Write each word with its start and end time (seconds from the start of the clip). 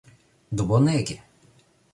Do 0.55 0.65
bonege! 0.71 1.21